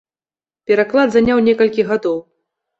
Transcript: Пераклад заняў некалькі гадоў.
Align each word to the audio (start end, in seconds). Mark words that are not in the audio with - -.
Пераклад 0.71 1.07
заняў 1.17 1.45
некалькі 1.51 1.89
гадоў. 1.93 2.19